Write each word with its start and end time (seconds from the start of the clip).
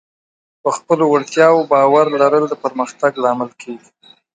په 0.63 0.69
خپلو 0.77 1.03
وړتیاوو 1.13 1.67
باور 1.71 2.05
لرل 2.21 2.43
د 2.49 2.53
پرمختګ 2.63 3.11
لامل 3.23 3.51
کېږي. 3.61 3.89